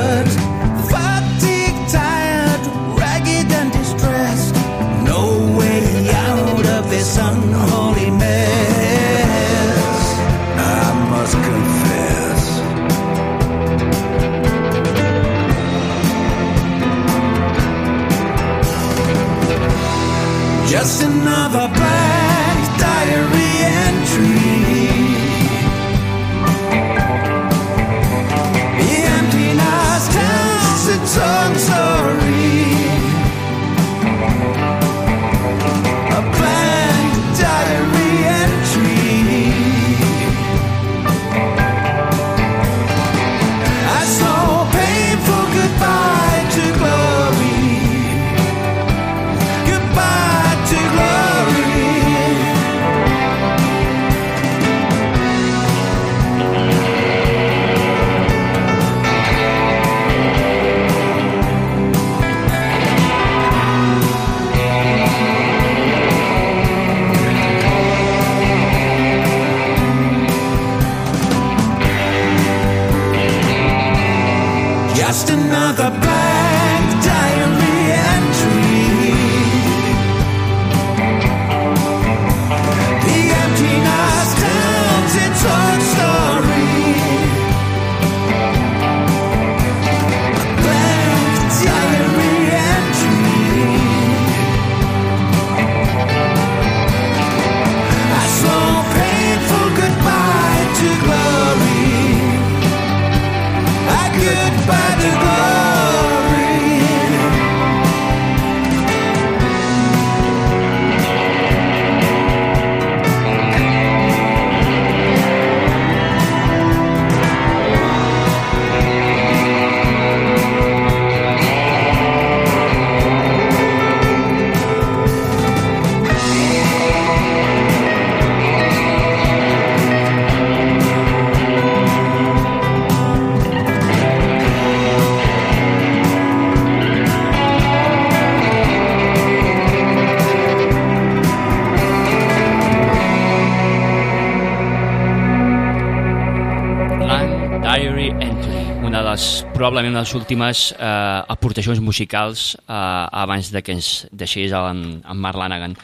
[149.68, 155.36] Probablement les últimes eh, aportacions musicals eh, abans de que ens deixés en, en Mark
[155.36, 155.74] Lanagan.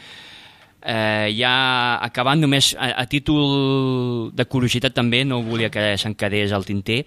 [0.81, 6.57] Eh, ja acabant només a, a títol de curiositat també, no volia que se'n quedés
[6.57, 7.03] al tinter,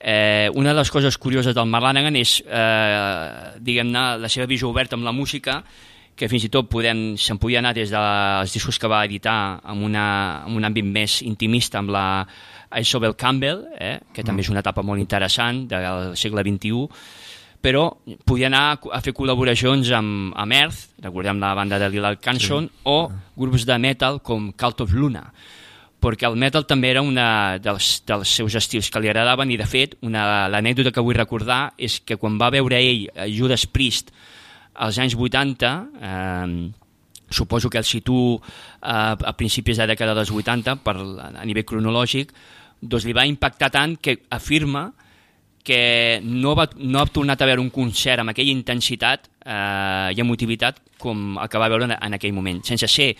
[0.00, 4.72] eh, una de les coses curioses del Mark Lanagan és eh, diguem-ne la seva visió
[4.72, 5.60] oberta amb la música
[6.18, 9.84] que fins i tot podem, se'n podia anar des dels discos que va editar amb,
[9.84, 10.06] una,
[10.48, 12.06] amb un àmbit més intimista amb la
[12.76, 16.88] Isobel Campbell, eh, que també és una etapa molt interessant del segle XXI,
[17.62, 17.88] però
[18.24, 22.82] podia anar a fer col·laboracions amb, amb Earth, recordem la banda de Lil Canson, sí.
[22.84, 25.24] o grups de metal com Cult of Luna,
[25.98, 29.66] perquè el metal també era una dels, dels seus estils que li agradaven i de
[29.66, 34.12] fet una- l'anècdota que vull recordar és que quan va veure ell a Judas Priest
[34.78, 36.70] als anys 80 eh,
[37.30, 41.66] suposo que el situo eh, a principis de la dècada dels 80 per, a nivell
[41.68, 42.32] cronològic
[42.80, 44.88] doncs li va impactar tant que afirma
[45.68, 50.22] que no, va, no ha tornat a veure un concert amb aquella intensitat eh, i
[50.22, 53.12] emotivitat com el que va veure en, en aquell moment, sense ser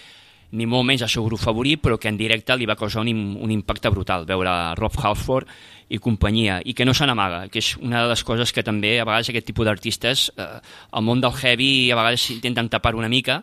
[0.56, 3.36] ni molt menys el seu grup favorit, però que en directe li va causar un,
[3.36, 5.48] un impacte brutal veure Rob Halford
[5.92, 8.96] i companyia, i que no se n'amaga, que és una de les coses que també
[8.96, 10.48] a vegades aquest tipus d'artistes, eh,
[10.96, 13.42] el món del heavy a vegades intenten tapar una mica,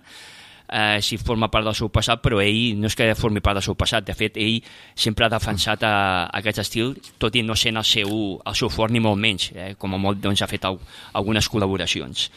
[0.69, 3.65] eh, si forma part del seu passat, però ell no és que formi part del
[3.65, 4.59] seu passat, de fet ell
[4.95, 5.95] sempre ha defensat a,
[6.39, 8.13] aquest estil, tot i no sent el seu,
[8.45, 10.79] el seu fort ni molt menys, eh, com a molt doncs, ha fet al,
[11.13, 12.29] algunes col·laboracions.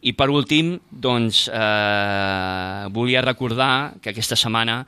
[0.00, 4.80] I per últim, doncs, eh, volia recordar que aquesta setmana,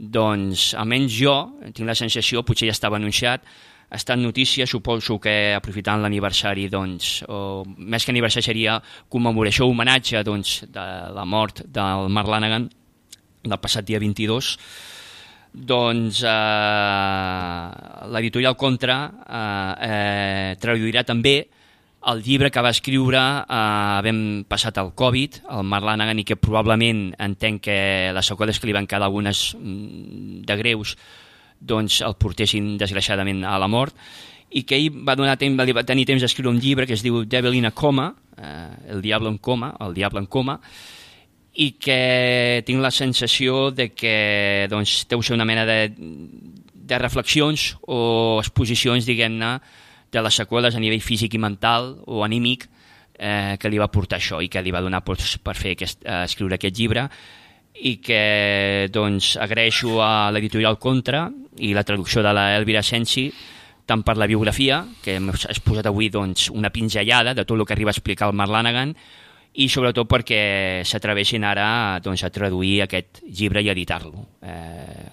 [0.00, 1.34] doncs, almenys jo,
[1.72, 3.44] tinc la sensació, potser ja estava anunciat,
[3.90, 8.76] ha estat notícia, suposo que aprofitant l'aniversari, doncs, o més que aniversari seria
[9.10, 10.86] commemoració, homenatge, doncs, de
[11.16, 12.68] la mort del Mark Lanagan,
[13.42, 14.52] del passat dia 22,
[15.50, 17.70] doncs eh,
[18.14, 21.40] l'editorial Contra eh, eh, traduirà també
[22.10, 26.38] el llibre que va escriure eh, vam passat el Covid, el Mark Lanagan, i que
[26.38, 27.80] probablement entenc que
[28.14, 30.94] les seqüeles que li van quedar algunes mm, de greus
[31.60, 33.96] doncs el portessin desgraciadament a la mort.
[34.50, 37.22] I que ell va, donar temps, va tenir temps d'escriure un llibre que es diu
[37.24, 40.58] Devil in a Coma, eh, El Diable en Coma, El Diable en Coma,
[41.54, 47.74] i que tinc la sensació de que doncs, deu ser una mena de, de reflexions
[47.86, 49.58] o exposicions, diguem-ne,
[50.10, 52.66] de les seqüeles a nivell físic i mental o anímic
[53.14, 56.02] eh, que li va portar això i que li va donar per, per fer aquest,
[56.02, 57.06] eh, escriure aquest llibre
[57.74, 63.30] i que doncs, agraeixo a l'editorial Contra i la traducció de la Elvira Sensi
[63.90, 65.32] tant per la biografia, que hem
[65.64, 68.94] posat avui doncs, una pinzellada de tot el que arriba a explicar el Mark Lanagan,
[69.58, 70.42] i sobretot perquè
[70.86, 74.22] s'atreveixin ara doncs, a traduir aquest llibre i editar-lo.
[74.46, 75.08] Eh,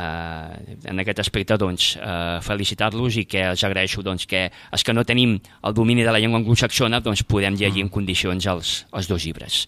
[0.00, 4.96] eh, en aquest aspecte doncs, eh, felicitar-los i que els agraeixo doncs, que els que
[4.96, 9.12] no tenim el domini de la llengua anglosaxona doncs, podem llegir en condicions els, els
[9.12, 9.66] dos llibres.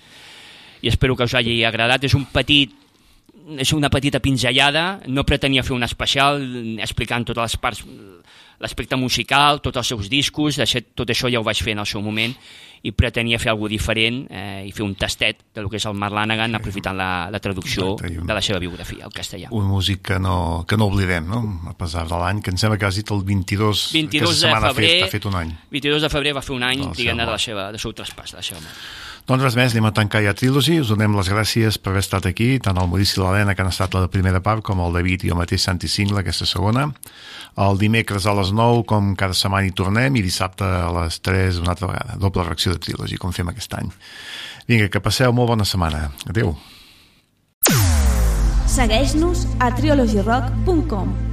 [0.83, 2.05] I espero que us hagi agradat.
[2.05, 2.78] És un petit
[3.59, 6.43] és una petita pinzellada, no pretenia fer un especial
[6.83, 7.80] explicant totes les parts,
[8.62, 10.61] l'aspecte musical, tots els seus discos,
[10.95, 12.35] tot això ja ho vaig fer en el seu moment,
[12.83, 16.16] i pretenia fer alguna diferent eh, i fer un tastet del que és el Mark
[16.16, 19.53] Lanagan aprofitant la, la traducció Exacte, un, de la seva biografia al castellà.
[19.55, 21.43] Un músic que no, que no oblidem, no?
[21.70, 24.91] a pesar de l'any, que em sembla que has dit el 22, 22 de febrer,
[24.91, 25.55] fet, ha fet un any.
[25.70, 28.43] 22 de febrer va fer un any, diguem-ne, de la seva, de seu traspàs, de
[28.43, 28.83] la seva mort.
[29.23, 30.81] Doncs res més, anem a tancar ja Trilogy.
[30.83, 33.70] Us donem les gràcies per haver estat aquí, tant el Maurici i l'Helena, que han
[33.70, 36.89] estat la primera part, com el David i el mateix Santi Singla, aquesta segona.
[37.62, 41.62] El dimecres a les 9, com cada setmana hi tornem, i dissabte a les 3
[41.62, 42.18] una altra vegada.
[42.18, 43.95] Doble reacció de Trilogy, com fem aquest any.
[44.66, 46.09] Vinga, que passeu molt bona setmana.
[46.27, 46.57] Adéu.
[48.73, 51.32] Segueix-nos a trilogyrock.com